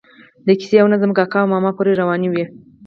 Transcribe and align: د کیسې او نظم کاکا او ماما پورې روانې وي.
د 0.45 0.47
کیسې 0.59 0.77
او 0.81 0.87
نظم 0.93 1.11
کاکا 1.17 1.39
او 1.43 1.47
ماما 1.53 1.71
پورې 1.77 1.99
روانې 2.01 2.29
وي. 2.29 2.43